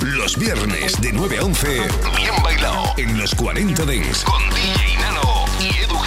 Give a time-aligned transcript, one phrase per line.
[0.00, 1.66] Los viernes de nueve a 11,
[2.16, 5.98] bien bailado en los 40 Dents con DJ Nano y Edu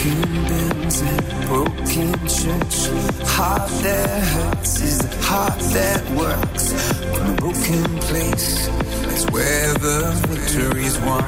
[0.00, 2.88] broken bins and broken church.
[3.28, 6.72] Heart that hurts is a heart that works.
[7.16, 8.68] From a broken place,
[9.12, 11.24] is where the victory's won.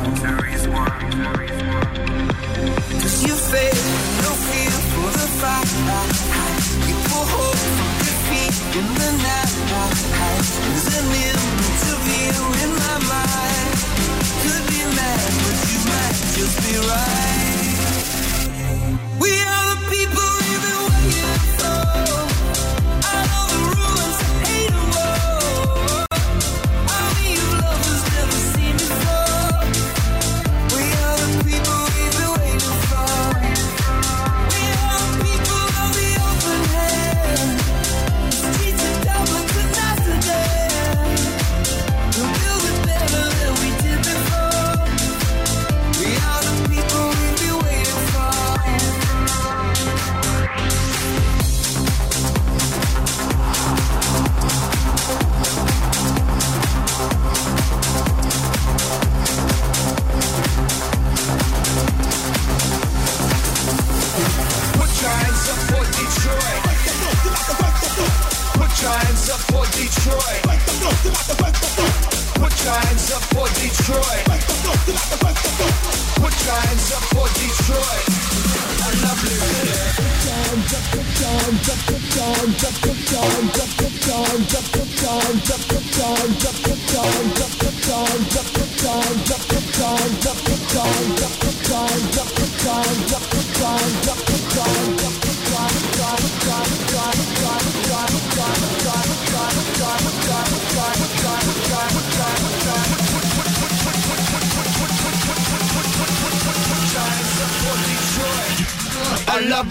[3.01, 3.85] Cause you fail,
[4.25, 5.69] no fear for the fight.
[6.89, 9.55] You pull hope from defeat in the night.
[10.65, 13.69] There's an image of you in my mind.
[14.43, 17.62] Could be mad, but you might just be right.
[18.93, 19.52] We
[109.63, 109.65] A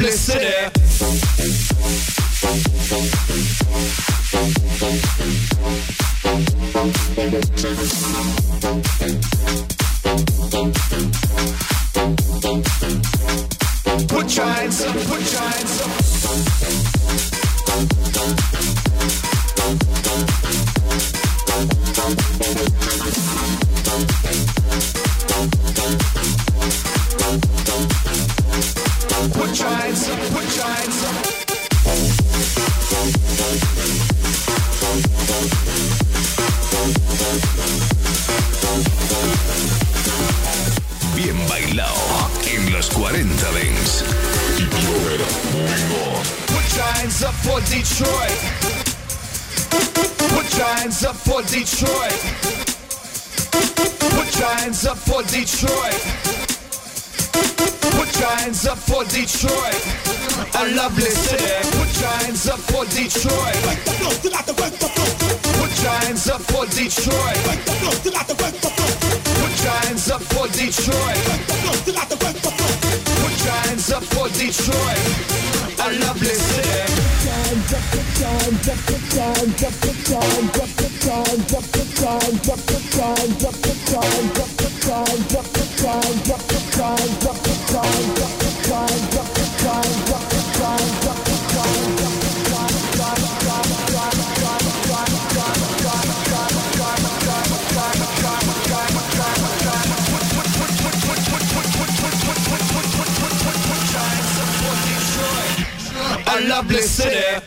[106.62, 107.42] A lovely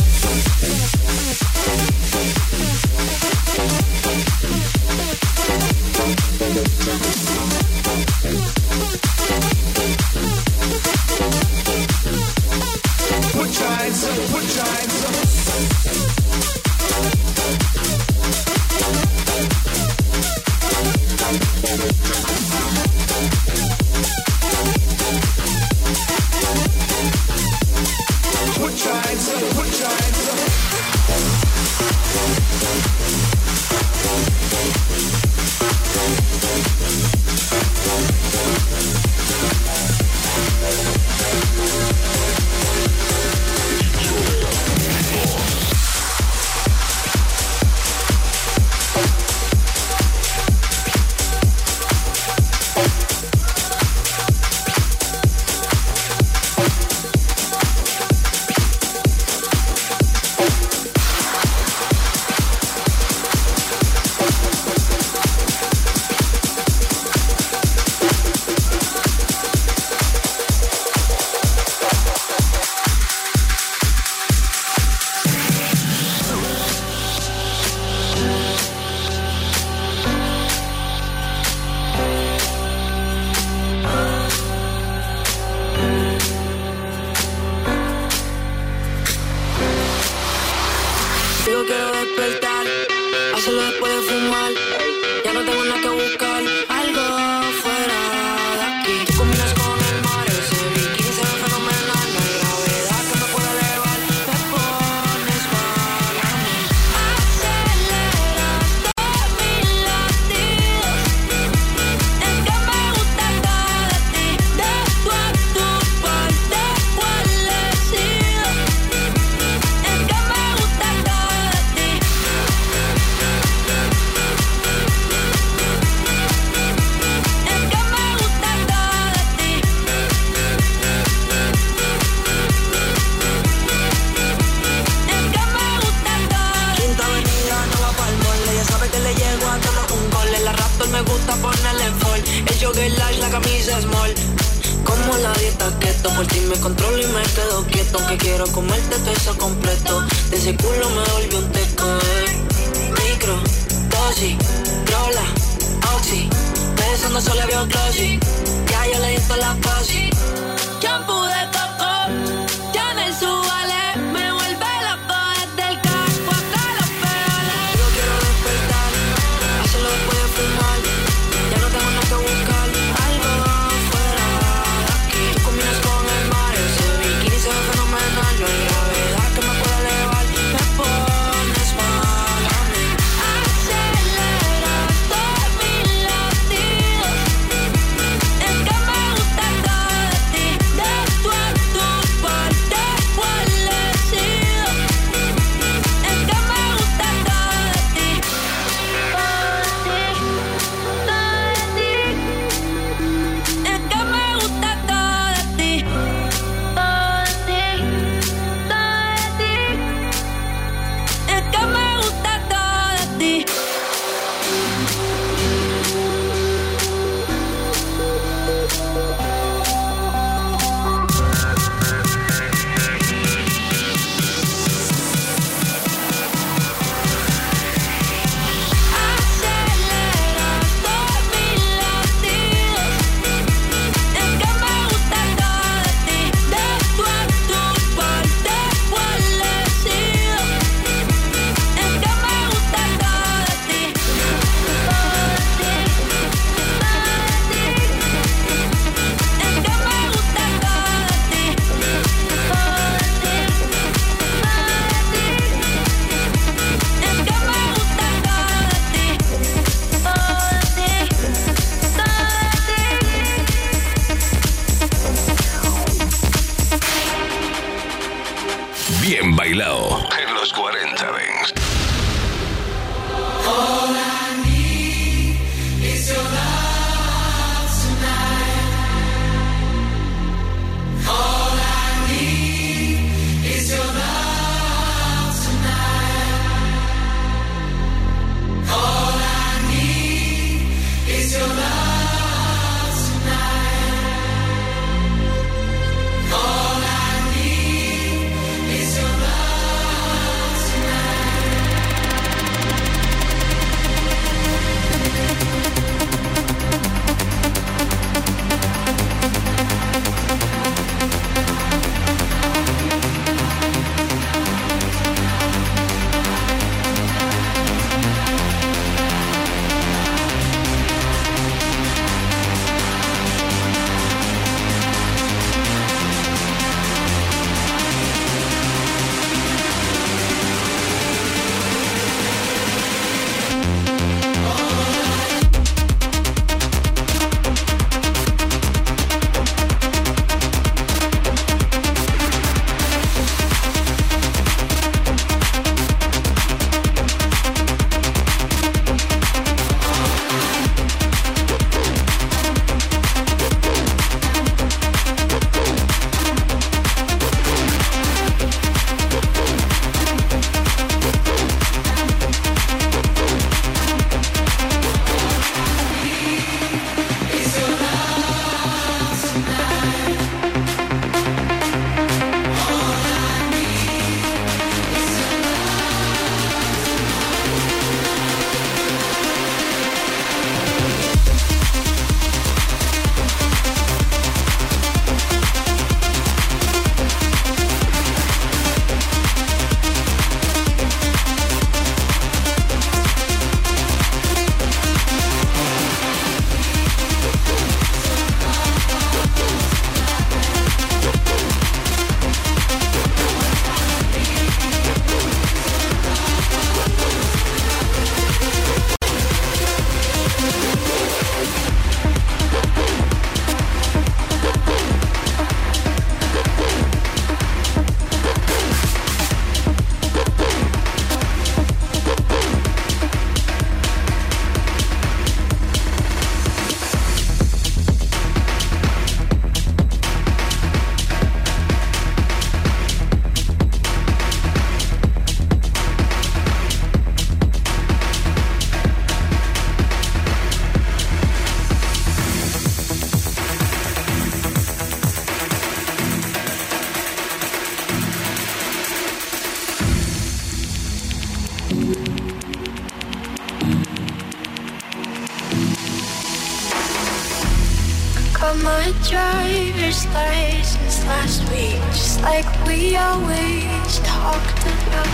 [458.75, 465.06] saw driver's license last week, just like we always talked about.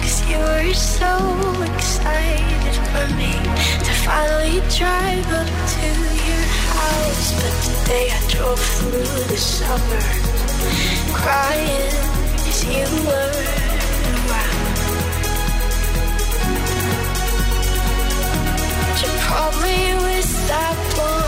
[0.00, 1.14] Cause you were so
[1.74, 3.32] excited for me
[3.86, 5.86] to finally drive up to
[6.26, 7.28] your house.
[7.40, 10.32] But today I drove through the suburbs,
[11.12, 11.94] crying
[12.50, 13.44] as you were
[14.14, 14.68] around.
[19.00, 21.27] You probably was that one.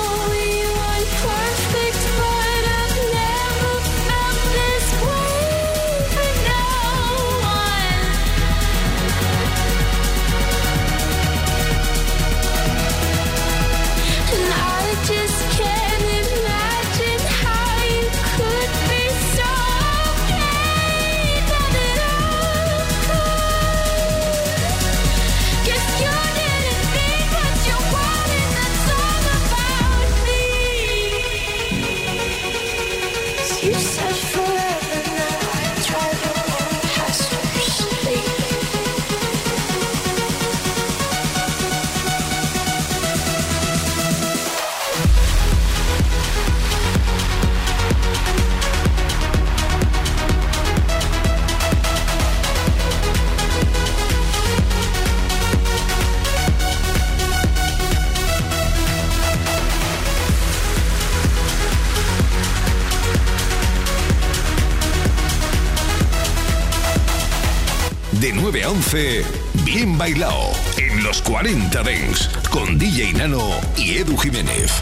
[68.51, 69.23] 9 a 11,
[69.63, 74.73] Bien Bailao, en los 40 Dens, con DJ Nano y Edu Jiménez.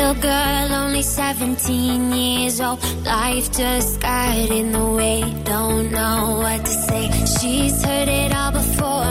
[0.00, 2.82] Little girl, only 17 years old.
[3.04, 7.10] Life just got in the way, don't know what to say.
[7.38, 9.09] She's heard it all before.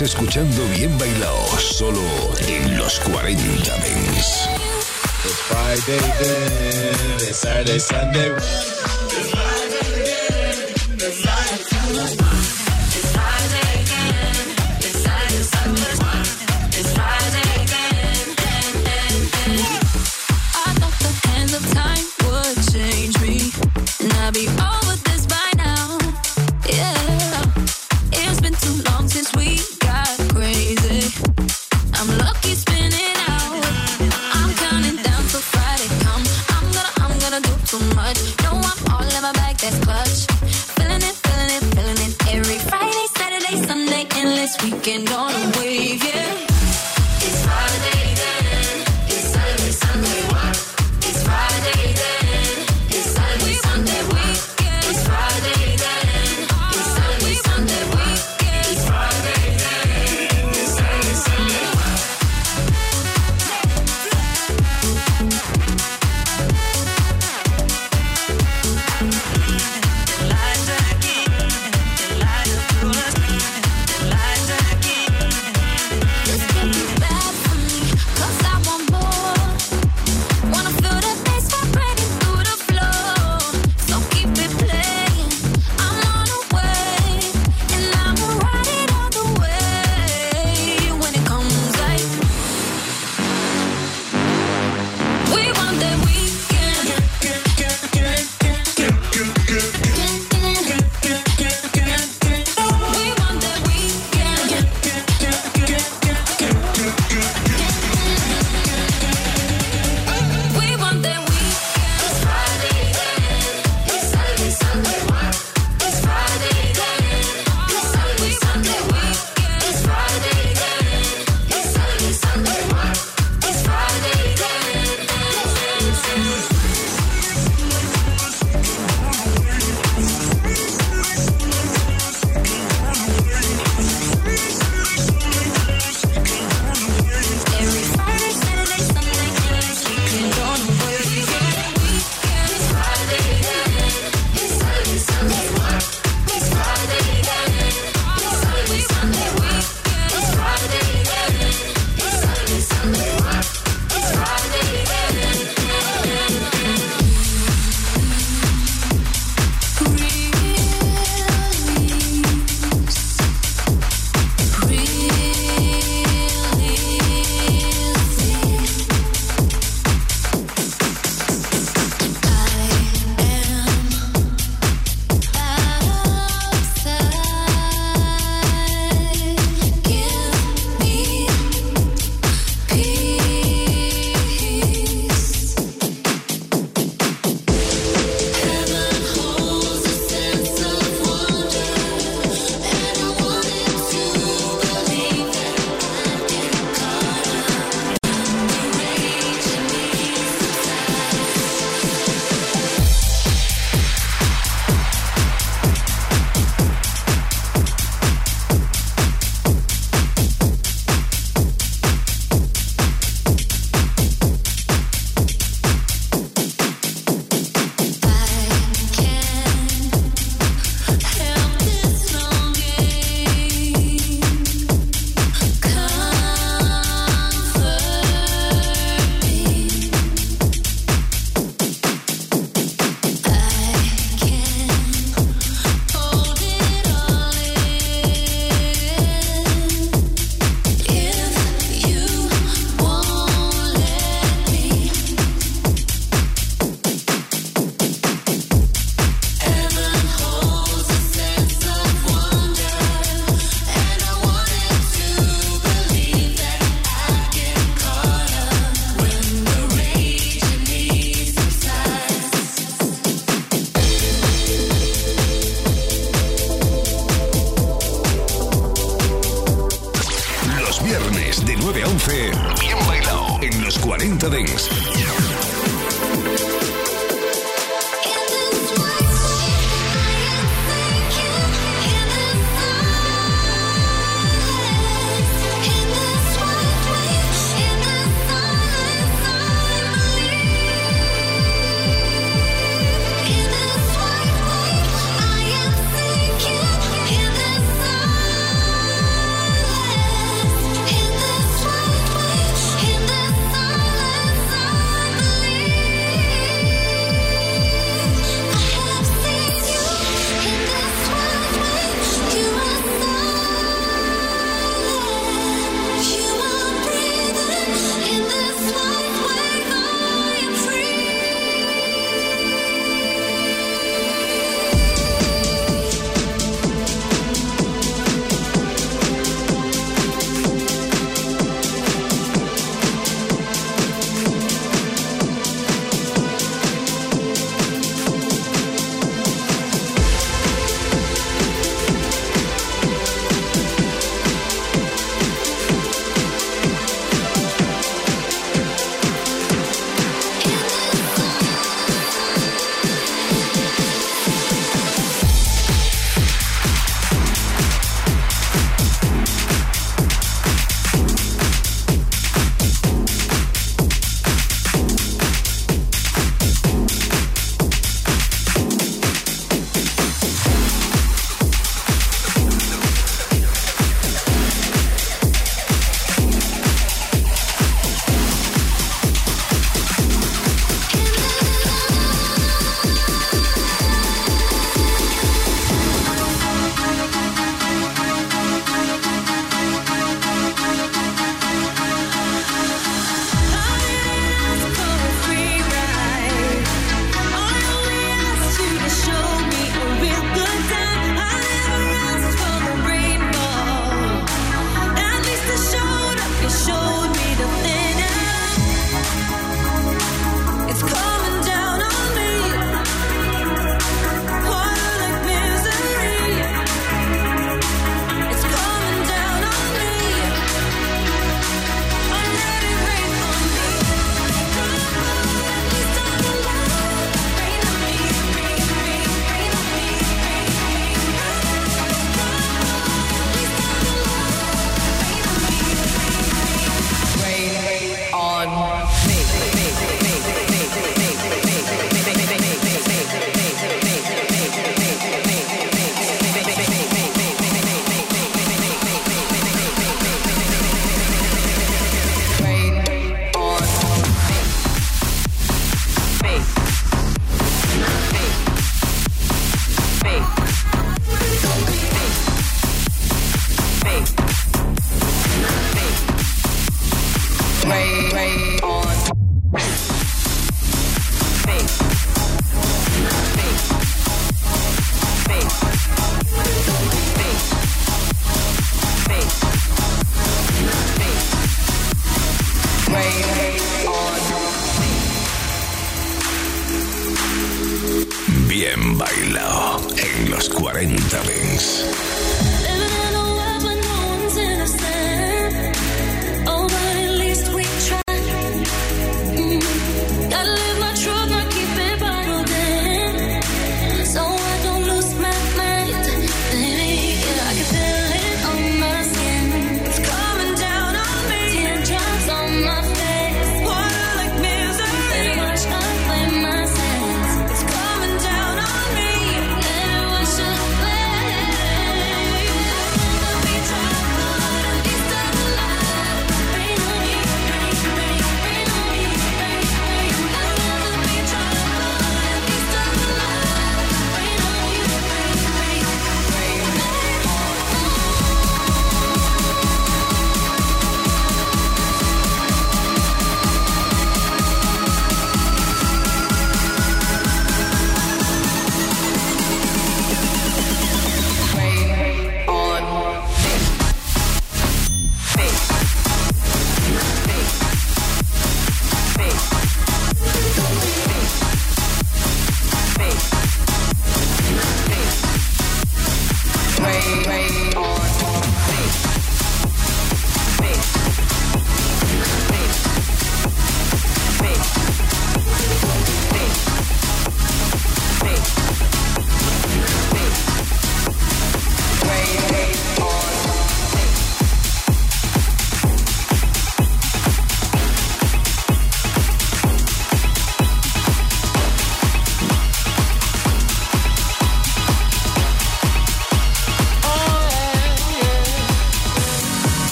[0.00, 2.00] Escuchando Bien Bailao, solo
[2.48, 4.48] en los 40 Dens.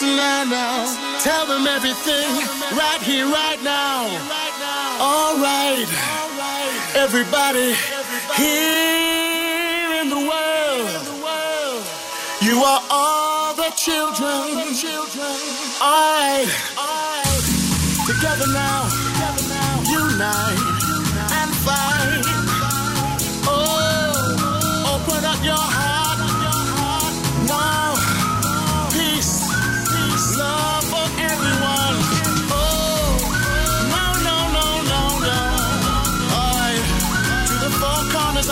[0.00, 1.20] Listen now, now.
[1.20, 2.32] Tell them everything
[2.72, 4.08] right here, right now.
[4.98, 5.84] All right.
[6.94, 7.74] Everybody
[8.34, 11.04] here in the world,
[12.40, 14.72] you are all the children.
[15.82, 16.48] All right.
[18.06, 18.88] Together now,
[19.84, 20.60] unite
[21.30, 22.24] and fight.
[23.44, 25.79] Oh, open up your heart.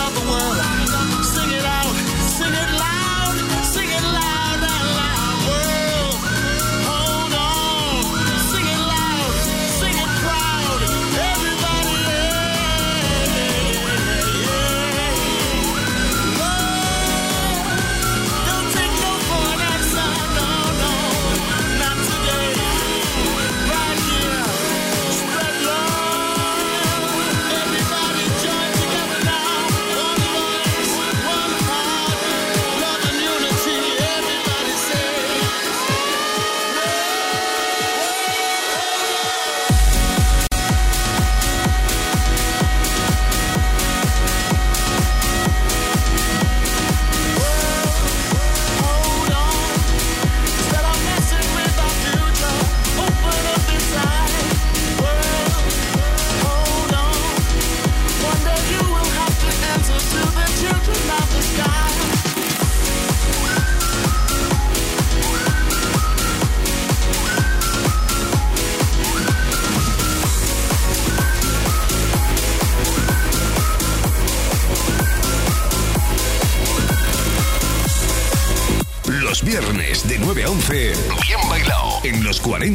[0.09, 0.78] another one.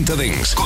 [0.05, 0.64] into things.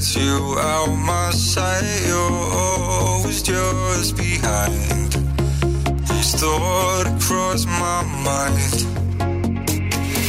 [0.00, 1.84] gets you out my sight.
[2.06, 5.12] You're always just behind.
[6.08, 8.76] This thought across my mind.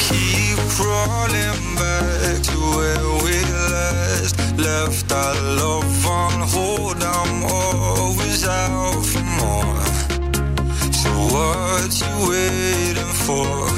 [0.08, 3.36] Keep crawling back to where we
[3.72, 7.02] last left our love on hold.
[7.02, 9.86] I'm always out for more.
[11.02, 13.71] So what you waiting for?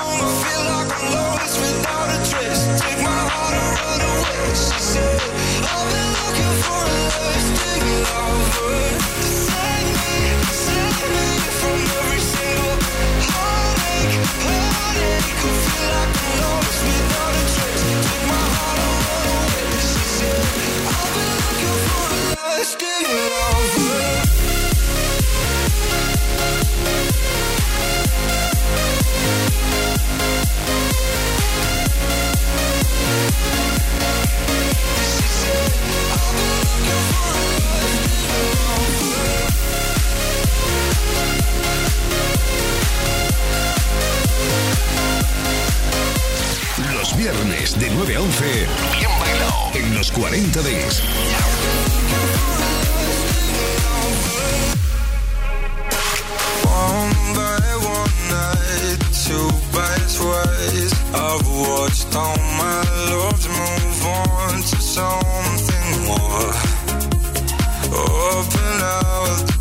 [0.00, 1.27] I feel like I'm low.
[47.18, 48.44] Viernes de 9 a 11,
[48.96, 51.02] bien bailado en los 40 Days.
[61.10, 66.52] I've watched all my loves move on to something more.
[67.92, 69.57] Open out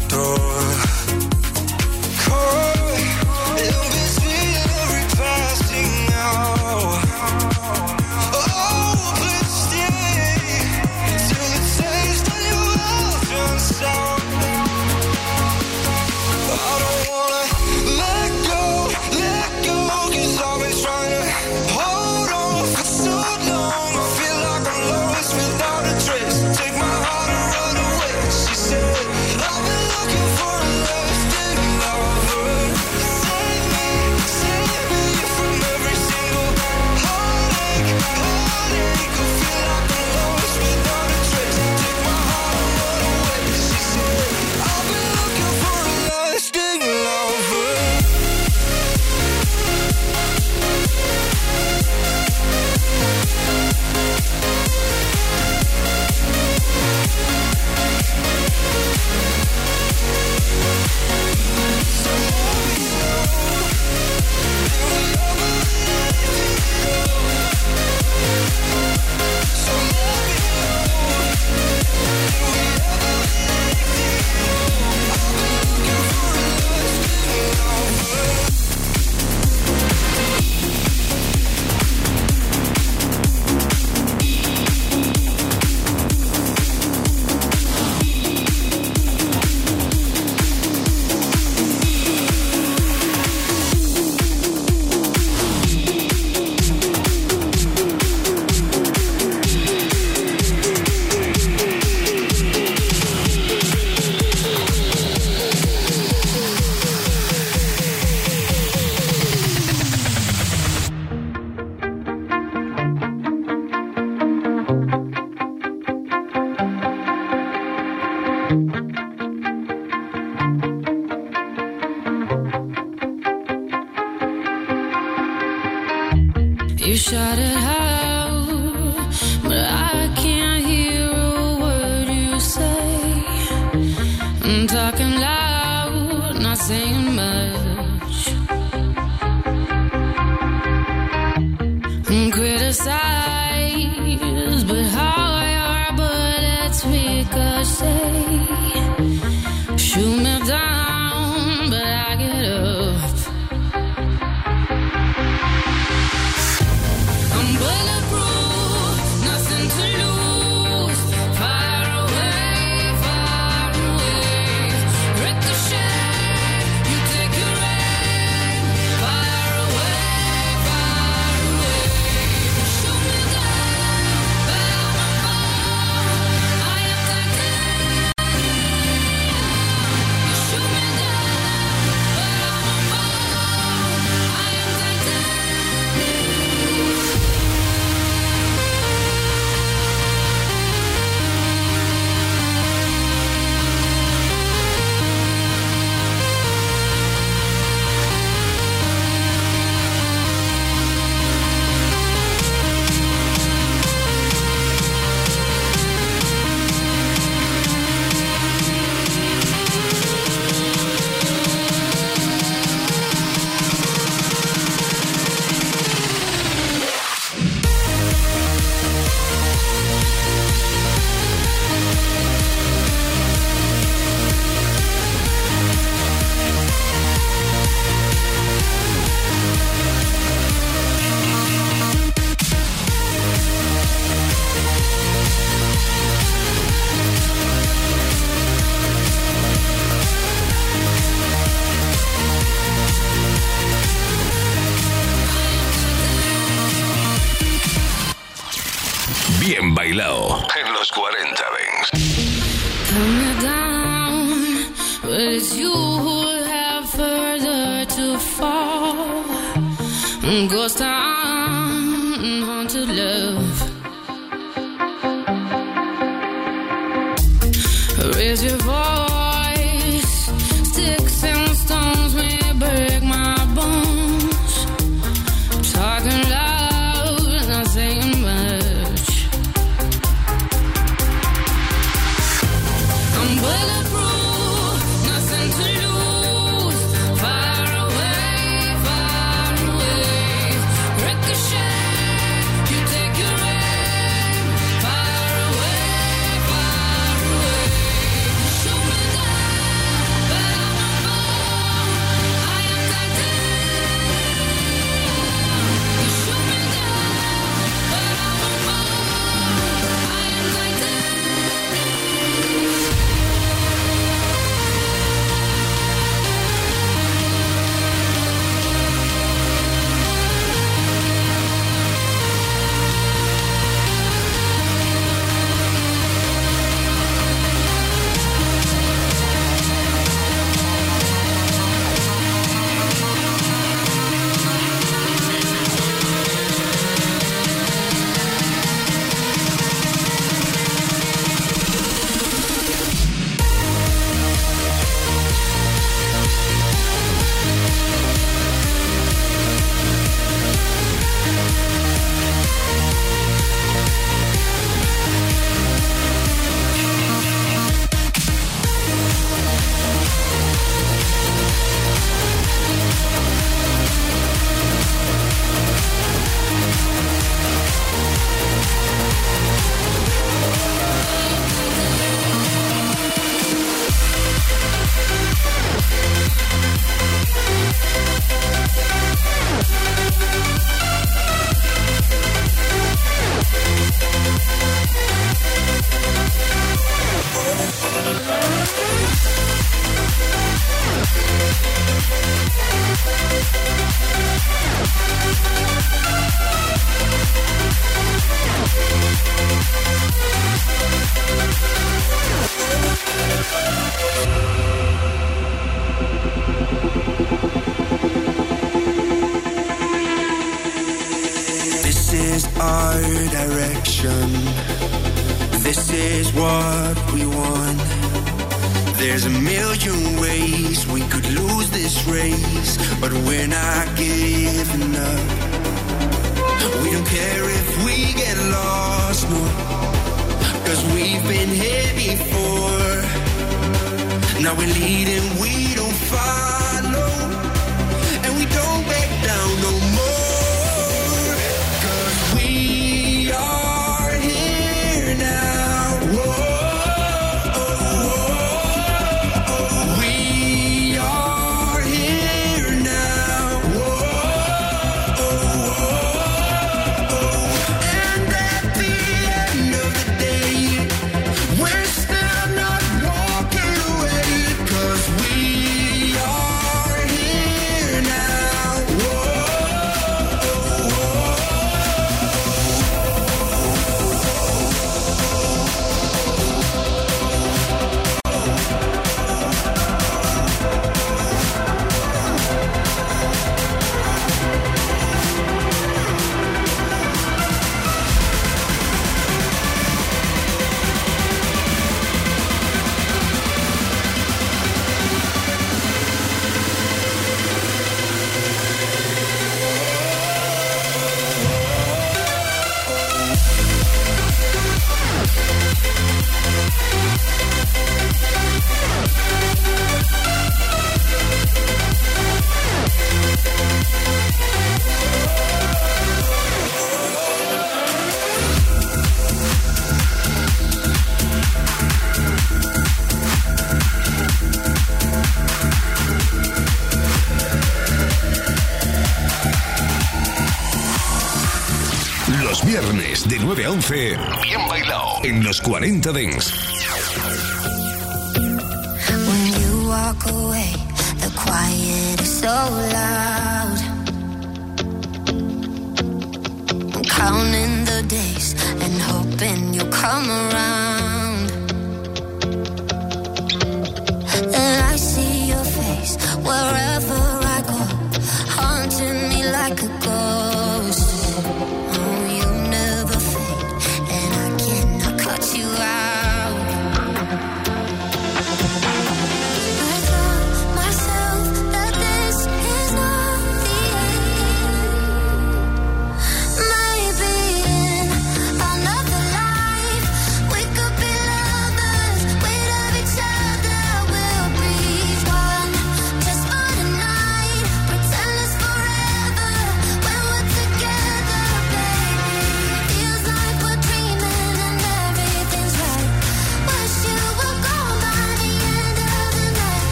[535.67, 536.56] 40 Dents.